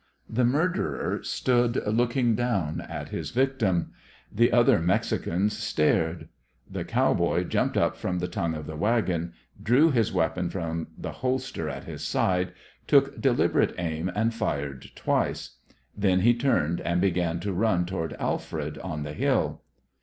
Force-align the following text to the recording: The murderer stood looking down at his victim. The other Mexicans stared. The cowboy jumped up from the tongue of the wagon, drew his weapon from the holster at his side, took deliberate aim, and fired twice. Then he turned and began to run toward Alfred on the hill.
The 0.27 0.43
murderer 0.43 1.21
stood 1.21 1.75
looking 1.85 2.33
down 2.33 2.81
at 2.89 3.09
his 3.09 3.29
victim. 3.29 3.91
The 4.33 4.51
other 4.51 4.79
Mexicans 4.79 5.55
stared. 5.55 6.27
The 6.67 6.83
cowboy 6.83 7.43
jumped 7.43 7.77
up 7.77 7.95
from 7.95 8.17
the 8.17 8.27
tongue 8.27 8.55
of 8.55 8.65
the 8.65 8.75
wagon, 8.75 9.33
drew 9.61 9.91
his 9.91 10.11
weapon 10.11 10.49
from 10.49 10.87
the 10.97 11.11
holster 11.11 11.69
at 11.69 11.83
his 11.83 12.03
side, 12.03 12.51
took 12.87 13.21
deliberate 13.21 13.75
aim, 13.77 14.11
and 14.15 14.33
fired 14.33 14.87
twice. 14.95 15.57
Then 15.95 16.21
he 16.21 16.33
turned 16.33 16.81
and 16.81 16.99
began 16.99 17.39
to 17.41 17.53
run 17.53 17.85
toward 17.85 18.13
Alfred 18.13 18.79
on 18.79 19.03
the 19.03 19.13
hill. 19.13 19.61